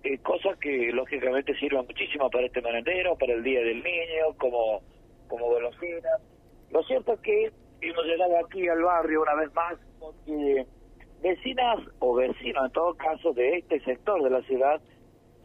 eh, 0.05 0.19
cosas 0.23 0.57
que 0.57 0.91
lógicamente 0.91 1.55
sirven 1.57 1.85
muchísimo 1.85 2.31
para 2.31 2.47
este 2.47 2.63
merendero, 2.63 3.15
para 3.17 3.35
el 3.35 3.43
Día 3.43 3.61
del 3.61 3.83
Niño, 3.83 4.39
como, 4.39 4.81
como 5.29 5.49
golosinas. 5.49 6.23
Lo 6.71 6.83
cierto 6.85 7.13
es 7.13 7.21
que 7.21 7.53
hemos 7.83 8.07
llegado 8.07 8.39
aquí 8.43 8.67
al 8.69 8.83
barrio 8.83 9.21
una 9.21 9.35
vez 9.35 9.53
más 9.53 9.75
porque 10.01 10.65
o 11.99 12.15
vecinos 12.15 12.67
en 12.67 12.73
todo 12.73 12.95
caso 12.95 13.33
de 13.33 13.59
este 13.59 13.81
sector 13.81 14.23
de 14.23 14.31
la 14.31 14.43
ciudad 14.43 14.81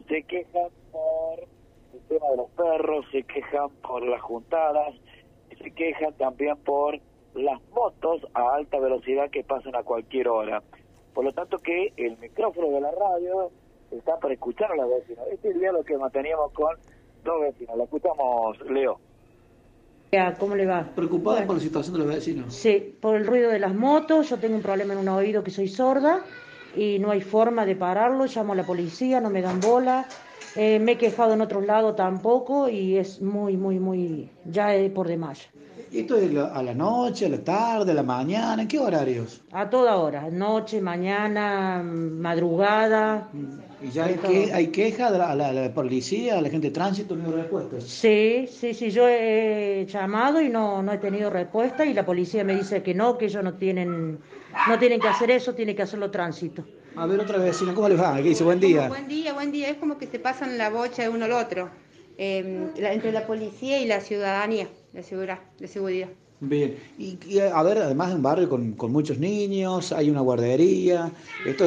se 0.08 0.22
quejan 0.24 0.68
por 0.92 1.38
el 1.94 2.00
tema 2.08 2.28
de 2.30 2.36
los 2.36 2.50
perros, 2.50 3.06
se 3.12 3.22
quejan 3.22 3.70
por 3.82 4.02
las 4.06 4.20
juntadas, 4.20 4.94
se 5.56 5.70
quejan 5.72 6.12
también 6.14 6.56
por 6.58 6.98
las 7.34 7.60
motos 7.70 8.26
a 8.34 8.54
alta 8.54 8.78
velocidad 8.78 9.30
que 9.30 9.44
pasan 9.44 9.76
a 9.76 9.82
cualquier 9.82 10.28
hora. 10.28 10.62
Por 11.14 11.24
lo 11.24 11.32
tanto 11.32 11.58
que 11.58 11.92
el 11.96 12.16
micrófono 12.18 12.68
de 12.68 12.80
la 12.80 12.90
radio 12.90 13.50
está 13.90 14.18
para 14.18 14.34
escuchar 14.34 14.72
a 14.72 14.76
los 14.76 14.90
vecinos. 14.90 15.26
Este 15.30 15.50
es 15.50 15.56
el 15.56 15.84
que 15.84 15.96
manteníamos 15.96 16.52
con 16.52 16.76
dos 17.24 17.40
vecinos. 17.40 17.76
Lo 17.76 17.84
escuchamos, 17.84 18.60
Leo. 18.70 19.00
¿Cómo 20.38 20.56
le 20.56 20.66
va? 20.66 20.90
Preocupada 20.96 21.46
por 21.46 21.56
la 21.56 21.62
situación 21.62 21.92
de 21.94 22.00
los 22.00 22.08
vecinos. 22.08 22.52
Sí, 22.52 22.96
por 23.00 23.14
el 23.14 23.26
ruido 23.26 23.48
de 23.50 23.60
las 23.60 23.74
motos. 23.74 24.28
Yo 24.28 24.38
tengo 24.38 24.56
un 24.56 24.62
problema 24.62 24.92
en 24.94 24.98
un 24.98 25.08
oído 25.08 25.44
que 25.44 25.52
soy 25.52 25.68
sorda 25.68 26.24
y 26.74 26.98
no 26.98 27.12
hay 27.12 27.20
forma 27.20 27.64
de 27.64 27.76
pararlo, 27.76 28.26
llamo 28.26 28.52
a 28.52 28.56
la 28.56 28.64
policía, 28.64 29.20
no 29.20 29.30
me 29.30 29.40
dan 29.40 29.60
bola. 29.60 30.06
Eh, 30.56 30.80
me 30.80 30.92
he 30.92 30.98
quejado 30.98 31.34
en 31.34 31.40
otros 31.40 31.64
lados 31.64 31.94
tampoco 31.94 32.68
y 32.68 32.96
es 32.96 33.22
muy, 33.22 33.56
muy, 33.56 33.78
muy, 33.78 34.30
ya 34.44 34.74
es 34.74 34.90
por 34.90 35.06
demás. 35.06 35.48
¿Esto 35.90 36.16
es 36.16 36.36
a 36.36 36.62
la 36.62 36.74
noche, 36.74 37.26
a 37.26 37.28
la 37.28 37.42
tarde, 37.44 37.92
a 37.92 37.94
la 37.94 38.02
mañana? 38.02 38.62
¿En 38.62 38.68
qué 38.68 38.78
horarios? 38.78 39.42
A 39.52 39.68
toda 39.68 39.96
hora, 39.96 40.30
noche, 40.30 40.80
mañana, 40.80 41.82
madrugada. 41.82 43.30
¿Y 43.80 43.90
ya 43.90 44.04
hay, 44.06 44.16
que, 44.18 44.52
hay 44.52 44.70
quejas 44.70 45.12
a 45.12 45.18
la, 45.18 45.30
a 45.30 45.34
la- 45.34 45.48
a 45.48 45.52
la 45.52 45.74
policía, 45.74 46.38
a 46.38 46.42
la 46.42 46.50
gente 46.50 46.68
de 46.68 46.72
tránsito, 46.74 47.16
no 47.16 47.28
hay 47.30 47.32
respuestas? 47.42 47.84
Sí, 47.84 48.46
sí, 48.48 48.74
sí, 48.74 48.90
yo 48.90 49.08
he 49.08 49.86
llamado 49.88 50.40
y 50.40 50.48
no, 50.48 50.82
no 50.82 50.92
he 50.92 50.98
tenido 50.98 51.30
respuesta 51.30 51.84
y 51.84 51.94
la 51.94 52.04
policía 52.06 52.44
me 52.44 52.54
dice 52.54 52.82
que 52.82 52.94
no, 52.94 53.16
que 53.18 53.24
ellos 53.26 53.42
no 53.42 53.56
tienen, 53.56 54.20
no 54.64 54.78
tienen 54.78 55.00
que 55.00 55.08
hacer 55.08 55.30
eso, 55.30 55.54
tienen 55.54 55.74
que 55.76 55.82
hacerlo 55.82 56.10
tránsito. 56.10 56.68
A 56.94 57.06
ver, 57.06 57.18
otra 57.20 57.38
vecina, 57.38 57.74
¿cómo 57.74 57.88
les 57.88 58.00
va? 58.00 58.16
¿Qué 58.16 58.22
dice? 58.30 58.44
Buen 58.44 58.60
día. 58.60 58.88
Buen 58.88 59.08
día, 59.08 59.32
buen 59.32 59.52
día. 59.52 59.68
Es 59.70 59.78
como 59.78 59.98
que 59.98 60.06
se 60.06 60.18
pasan 60.18 60.58
la 60.58 60.70
bocha 60.70 61.02
de 61.02 61.08
uno 61.08 61.24
al 61.24 61.32
otro. 61.32 61.72
eh, 62.22 62.70
la- 62.76 62.92
entre 62.92 63.12
la 63.12 63.26
policía 63.26 63.78
y 63.80 63.86
la 63.86 64.00
ciudadanía, 64.00 64.68
la 64.92 65.02
seguridad. 65.02 65.38
La 65.58 65.68
seguridad. 65.68 66.08
Bien. 66.42 66.74
Y, 66.98 67.18
y, 67.26 67.38
a 67.38 67.62
ver, 67.62 67.78
además 67.78 68.08
de 68.08 68.14
un 68.14 68.22
barrio 68.22 68.48
con, 68.48 68.72
con 68.72 68.90
muchos 68.92 69.18
niños, 69.18 69.92
hay 69.92 70.08
una 70.08 70.20
guardería. 70.22 71.10
Esto 71.44 71.66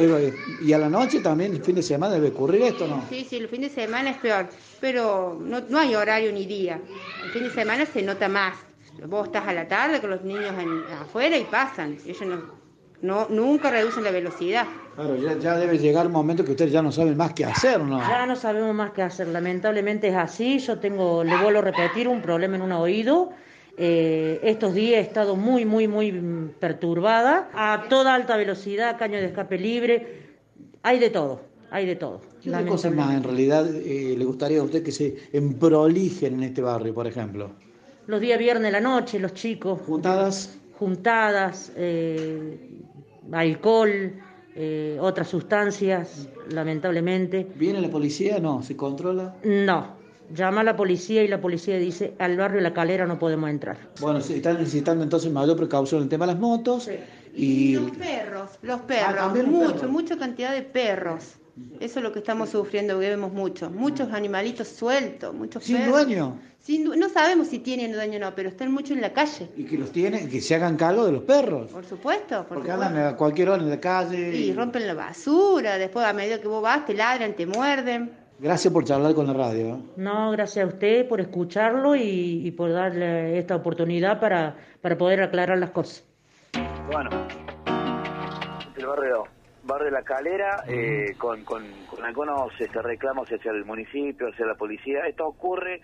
y 0.62 0.72
a 0.72 0.78
la 0.78 0.88
noche 0.88 1.20
también, 1.20 1.52
el 1.52 1.62
fin 1.62 1.76
de 1.76 1.82
semana, 1.82 2.14
debe 2.14 2.28
ocurrir 2.28 2.62
esto, 2.62 2.88
¿no? 2.88 3.04
Sí, 3.08 3.24
sí, 3.28 3.36
el 3.36 3.48
fin 3.48 3.60
de 3.60 3.68
semana 3.70 4.10
es 4.10 4.16
peor, 4.18 4.48
pero 4.80 5.38
no, 5.40 5.60
no 5.68 5.78
hay 5.78 5.94
horario 5.94 6.32
ni 6.32 6.44
día. 6.46 6.80
El 7.24 7.30
fin 7.30 7.44
de 7.44 7.50
semana 7.50 7.86
se 7.86 8.02
nota 8.02 8.28
más. 8.28 8.56
Vos 9.06 9.26
estás 9.26 9.46
a 9.46 9.52
la 9.52 9.68
tarde 9.68 10.00
con 10.00 10.10
los 10.10 10.22
niños 10.24 10.52
en- 10.60 10.82
afuera 10.92 11.38
y 11.38 11.44
pasan. 11.44 11.96
Ellos 12.04 12.26
no, 12.26 12.42
no, 13.04 13.28
nunca 13.28 13.70
reducen 13.70 14.02
la 14.02 14.10
velocidad. 14.10 14.66
Claro, 14.94 15.16
ya, 15.16 15.38
ya 15.38 15.56
debe 15.56 15.78
llegar 15.78 16.06
un 16.06 16.12
momento 16.12 16.44
que 16.44 16.52
ustedes 16.52 16.72
ya 16.72 16.80
no 16.80 16.90
saben 16.90 17.16
más 17.16 17.34
qué 17.34 17.44
hacer, 17.44 17.80
¿no? 17.80 18.00
Ya 18.00 18.24
no 18.26 18.34
sabemos 18.34 18.74
más 18.74 18.92
qué 18.92 19.02
hacer, 19.02 19.28
lamentablemente 19.28 20.08
es 20.08 20.16
así. 20.16 20.58
Yo 20.58 20.78
tengo, 20.78 21.22
le 21.22 21.36
vuelvo 21.36 21.58
a 21.58 21.62
repetir, 21.62 22.08
un 22.08 22.22
problema 22.22 22.56
en 22.56 22.62
un 22.62 22.72
oído. 22.72 23.30
Eh, 23.76 24.40
estos 24.42 24.72
días 24.72 24.98
he 24.98 25.02
estado 25.02 25.36
muy, 25.36 25.66
muy, 25.66 25.86
muy 25.86 26.12
perturbada. 26.58 27.50
A 27.52 27.84
toda 27.90 28.14
alta 28.14 28.36
velocidad, 28.36 28.96
caño 28.98 29.18
de 29.18 29.26
escape 29.26 29.58
libre. 29.58 30.22
Hay 30.82 30.98
de 30.98 31.10
todo, 31.10 31.42
hay 31.70 31.84
de 31.84 31.96
todo. 31.96 32.22
¿Qué 32.42 32.48
otra 32.48 32.64
cosa 32.64 32.90
más 32.90 33.14
en 33.14 33.22
realidad 33.22 33.66
eh, 33.68 34.14
le 34.16 34.24
gustaría 34.24 34.60
a 34.60 34.62
usted 34.62 34.82
que 34.82 34.92
se 34.92 35.14
emprolijen 35.32 36.34
en 36.34 36.44
este 36.44 36.62
barrio, 36.62 36.94
por 36.94 37.06
ejemplo? 37.06 37.50
Los 38.06 38.20
días 38.20 38.38
viernes, 38.38 38.72
la 38.72 38.80
noche, 38.80 39.18
los 39.18 39.34
chicos. 39.34 39.80
¿Juntadas? 39.86 40.56
Juntadas, 40.78 41.72
eh, 41.76 42.82
alcohol, 43.32 44.14
eh, 44.54 44.98
otras 45.00 45.28
sustancias, 45.28 46.28
lamentablemente. 46.50 47.46
¿Viene 47.56 47.80
la 47.80 47.88
policía? 47.88 48.38
No, 48.38 48.62
¿se 48.62 48.76
controla? 48.76 49.34
No, 49.44 49.96
llama 50.32 50.60
a 50.60 50.64
la 50.64 50.76
policía 50.76 51.22
y 51.22 51.28
la 51.28 51.40
policía 51.40 51.76
dice, 51.78 52.14
al 52.18 52.36
barrio 52.36 52.60
La 52.60 52.72
Calera 52.72 53.06
no 53.06 53.18
podemos 53.18 53.50
entrar. 53.50 53.78
Bueno, 54.00 54.20
se 54.20 54.36
están 54.36 54.58
necesitando 54.58 55.02
entonces 55.02 55.32
mayor 55.32 55.56
precaución 55.56 56.00
en 56.00 56.04
el 56.04 56.08
tema 56.08 56.26
de 56.26 56.32
las 56.32 56.40
motos 56.40 56.88
y 57.34 57.74
los 57.74 57.90
perros, 57.92 58.50
los 58.62 58.80
perros, 58.82 59.36
los 59.36 59.46
mucho, 59.46 59.72
perros. 59.74 59.90
mucha 59.90 60.16
cantidad 60.16 60.52
de 60.52 60.62
perros. 60.62 61.34
Eso 61.80 61.98
es 62.00 62.02
lo 62.02 62.12
que 62.12 62.18
estamos 62.18 62.48
sufriendo, 62.50 62.98
que 62.98 63.08
vemos 63.08 63.32
mucho. 63.32 63.70
Muchos 63.70 64.12
animalitos 64.12 64.66
sueltos, 64.68 65.32
muchos 65.34 65.62
sin 65.62 65.76
perros. 65.78 66.04
dueño. 66.06 66.38
Sin 66.58 66.84
du- 66.84 66.96
no 66.96 67.08
sabemos 67.08 67.48
si 67.48 67.58
tienen 67.60 67.92
dueño 67.92 68.16
o 68.16 68.20
no, 68.20 68.34
pero 68.34 68.48
están 68.48 68.72
mucho 68.72 68.94
en 68.94 69.00
la 69.00 69.12
calle. 69.12 69.50
Y 69.56 69.64
que 69.64 69.76
los 69.78 69.92
tienen, 69.92 70.28
que 70.28 70.40
se 70.40 70.54
hagan 70.54 70.76
cargo 70.76 71.04
de 71.06 71.12
los 71.12 71.22
perros. 71.22 71.70
Por 71.70 71.84
supuesto, 71.84 72.38
por 72.38 72.56
Porque 72.56 72.70
supuesto. 72.70 72.86
andan 72.86 73.06
a 73.06 73.16
cualquier 73.16 73.50
hora 73.50 73.62
en 73.62 73.70
la 73.70 73.78
calle. 73.80 74.34
Y 74.34 74.52
rompen 74.52 74.86
la 74.86 74.94
basura, 74.94 75.78
después 75.78 76.04
a 76.06 76.12
medida 76.12 76.40
que 76.40 76.48
vos 76.48 76.62
vas 76.62 76.84
te 76.86 76.94
ladran, 76.94 77.34
te 77.34 77.46
muerden. 77.46 78.10
Gracias 78.40 78.72
por 78.72 78.84
charlar 78.84 79.14
con 79.14 79.26
la 79.28 79.32
radio. 79.34 79.74
¿eh? 79.76 79.76
No, 79.96 80.32
gracias 80.32 80.64
a 80.64 80.68
usted 80.68 81.06
por 81.06 81.20
escucharlo 81.20 81.94
y, 81.94 82.42
y 82.46 82.50
por 82.50 82.72
darle 82.72 83.38
esta 83.38 83.54
oportunidad 83.54 84.18
para, 84.18 84.56
para 84.80 84.98
poder 84.98 85.22
aclarar 85.22 85.58
las 85.58 85.70
cosas. 85.70 86.02
Bueno, 86.90 87.10
el 88.76 88.86
barrio, 88.86 89.24
barrio 89.64 89.90
La 89.90 90.02
Calera, 90.02 90.64
eh, 90.68 91.14
con, 91.18 91.44
con, 91.44 91.64
con 91.88 92.04
algunos 92.04 92.52
este, 92.60 92.82
reclamos 92.82 93.28
hacia 93.28 93.50
el 93.50 93.64
municipio, 93.64 94.28
hacia 94.28 94.46
la 94.46 94.54
policía. 94.54 95.06
Esto 95.06 95.26
ocurre, 95.26 95.80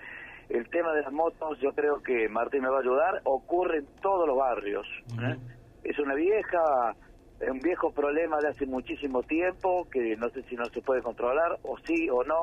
el 0.48 0.68
tema 0.68 0.92
de 0.92 1.02
las 1.02 1.12
motos, 1.12 1.58
yo 1.60 1.72
creo 1.72 2.02
que 2.02 2.28
Martín 2.28 2.62
me 2.62 2.68
va 2.68 2.78
a 2.78 2.80
ayudar, 2.80 3.20
ocurre 3.24 3.78
en 3.78 3.86
todos 4.02 4.26
los 4.26 4.36
barrios. 4.36 4.86
¿eh? 5.22 5.36
Es 5.84 5.98
una 5.98 6.14
vieja, 6.14 6.94
un 7.48 7.60
viejo 7.60 7.92
problema 7.92 8.38
de 8.38 8.48
hace 8.48 8.66
muchísimo 8.66 9.22
tiempo, 9.22 9.88
que 9.90 10.16
no 10.16 10.28
sé 10.30 10.42
si 10.42 10.56
no 10.56 10.64
se 10.66 10.82
puede 10.82 11.02
controlar, 11.02 11.58
o 11.62 11.78
sí 11.86 12.08
o 12.10 12.24
no. 12.24 12.40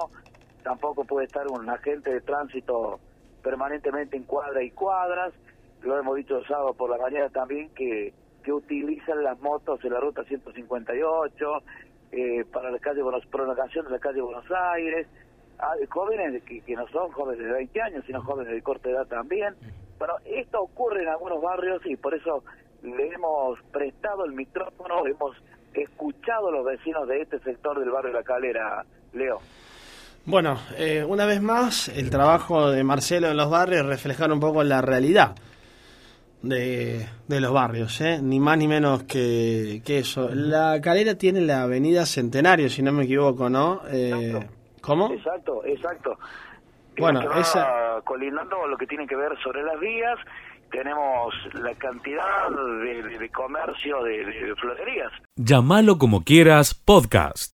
Tampoco 0.64 1.06
puede 1.06 1.28
estar 1.28 1.48
un 1.48 1.70
agente 1.70 2.14
de 2.14 2.22
tránsito 2.22 3.00
permanentemente 3.44 4.18
en 4.18 4.24
cuadra 4.24 4.64
y 4.64 4.72
cuadras. 4.72 5.34
Lo 5.82 5.98
hemos 6.00 6.16
dicho 6.16 6.38
el 6.38 6.48
sábado 6.48 6.74
por 6.74 6.90
la 6.90 6.98
mañana 6.98 7.30
también, 7.30 7.70
que, 7.76 8.14
que 8.48 8.54
utilizan 8.54 9.26
las 9.26 9.38
motos 9.42 9.84
en 9.84 9.92
la 9.92 10.00
ruta 10.00 10.24
158 10.24 11.64
eh, 12.14 12.46
para 12.50 12.72
la 12.72 12.80
calle 12.80 13.02
Buenos, 13.02 13.26
prolongación 13.26 13.84
de 13.84 13.92
la 13.92 14.00
calle 14.00 14.22
Buenos 14.22 14.46
Aires. 14.74 15.06
Ah, 15.60 15.74
jóvenes 15.90 16.42
que, 16.44 16.62
que 16.62 16.74
no 16.74 16.88
son 16.88 17.12
jóvenes 17.12 17.46
de 17.46 17.52
20 17.52 17.82
años, 17.82 18.06
sino 18.08 18.22
jóvenes 18.22 18.54
de 18.54 18.62
corta 18.62 18.90
edad 18.90 19.06
también. 19.06 19.54
Bueno, 20.00 20.14
esto 20.24 20.62
ocurre 20.62 21.04
en 21.04 21.10
algunos 21.10 21.42
barrios 21.42 21.82
y 21.88 21.98
por 21.98 22.16
eso 22.16 22.42
le 22.84 23.10
hemos 23.10 23.60
prestado 23.74 24.24
el 24.24 24.32
micrófono, 24.32 25.06
hemos 25.06 25.36
escuchado 25.74 26.48
a 26.48 26.52
los 26.52 26.66
vecinos 26.66 27.06
de 27.06 27.24
este 27.24 27.40
sector 27.40 27.78
del 27.78 27.90
barrio 27.90 28.14
La 28.14 28.24
Calera, 28.24 28.86
Leo. 29.12 29.40
Bueno, 30.26 30.58
eh, 30.78 31.04
una 31.04 31.26
vez 31.26 31.42
más, 31.42 31.90
el 31.90 32.10
trabajo 32.10 32.72
de 32.72 32.82
Marcelo 32.86 33.28
en 33.28 33.36
los 33.36 33.50
barrios 33.50 33.86
reflejar 33.86 34.32
un 34.32 34.40
poco 34.40 34.64
la 34.64 34.82
realidad 34.82 35.36
de, 36.42 37.08
de 37.28 37.42
los 37.42 37.52
barrios, 37.52 38.00
¿eh? 38.02 38.20
ni 38.22 38.40
más 38.40 38.58
ni 38.58 38.68
menos 38.68 39.04
que, 39.04 39.82
que 39.86 40.00
eso. 40.00 40.30
La 40.34 40.80
calera 40.82 41.16
tiene 41.16 41.42
la 41.42 41.64
avenida 41.64 42.06
Centenario, 42.06 42.70
si 42.70 42.82
no 42.82 42.92
me 42.92 43.04
equivoco, 43.06 43.50
¿no? 43.50 43.82
Eh, 43.90 44.40
¿Cómo? 44.82 45.12
Exacto, 45.12 45.64
exacto. 45.66 46.18
Bueno, 46.98 47.22
esa- 47.40 48.02
colindando 48.04 48.66
lo 48.68 48.78
que 48.78 48.88
tiene 48.88 49.06
que 49.06 49.16
ver 49.16 49.32
sobre 49.44 49.62
las 49.64 49.80
vías, 49.80 50.18
tenemos 50.72 51.34
la 51.54 51.74
cantidad 51.76 52.50
de, 52.84 53.04
de- 53.04 53.20
de 53.20 53.30
comercio 53.30 54.02
de, 54.04 54.26
de 54.26 54.56
florerías. 54.56 55.12
Llámalo 55.36 55.98
como 55.98 56.24
quieras, 56.24 56.74
podcast. 56.74 57.54